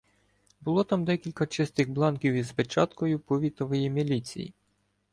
Було 0.61 0.83
там 0.83 1.05
декілька 1.05 1.45
чистих 1.47 1.89
бланків 1.89 2.33
із 2.33 2.51
печаткою 2.51 3.19
повітової 3.19 3.89
міліції. 3.89 4.53